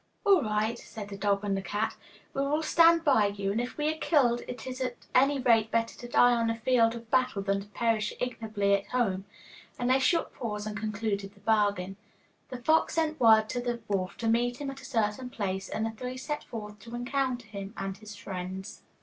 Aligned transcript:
'All 0.25 0.41
right,' 0.41 0.79
said 0.79 1.09
the 1.09 1.15
dog 1.15 1.43
and 1.43 1.55
the 1.55 1.61
cat, 1.61 1.95
'we 2.33 2.41
will 2.41 2.63
stand 2.63 3.03
by 3.03 3.27
you, 3.27 3.51
and 3.51 3.61
if 3.61 3.77
we 3.77 3.87
are 3.93 3.97
killed, 3.99 4.41
it 4.47 4.65
is 4.65 4.81
at 4.81 5.05
any 5.13 5.37
rate 5.37 5.69
better 5.69 5.95
to 5.99 6.07
die 6.07 6.33
on 6.33 6.47
the 6.47 6.55
field 6.55 6.95
of 6.95 7.11
battle 7.11 7.43
than 7.43 7.61
to 7.61 7.67
perish 7.67 8.11
ignobly 8.19 8.73
at 8.73 8.87
home,' 8.87 9.25
and 9.77 9.91
they 9.91 9.99
shook 9.99 10.33
paws 10.33 10.65
and 10.65 10.75
concluded 10.75 11.35
the 11.35 11.39
bargain. 11.41 11.97
The 12.49 12.57
fox 12.63 12.95
sent 12.95 13.19
word 13.19 13.47
to 13.49 13.61
the 13.61 13.79
wolf 13.87 14.17
to 14.17 14.27
meet 14.27 14.57
him 14.59 14.71
at 14.71 14.81
a 14.81 14.85
certain 14.85 15.29
place, 15.29 15.69
and 15.69 15.85
the 15.85 15.91
three 15.91 16.17
set 16.17 16.43
forth 16.45 16.79
to 16.79 16.95
encounter 16.95 17.45
him 17.45 17.75
and 17.77 17.95
his 17.95 18.15
friends. 18.15 18.81